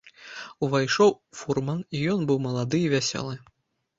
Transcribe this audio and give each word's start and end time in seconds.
Увайшоў 0.67 1.11
фурман, 1.41 1.83
і 1.97 2.01
ён 2.13 2.25
быў 2.31 2.41
малады 2.47 2.79
і 2.87 2.91
вясёлы. 2.97 3.35